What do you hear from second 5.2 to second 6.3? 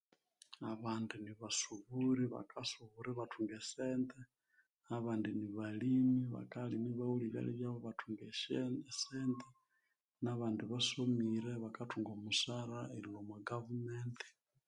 ni balimi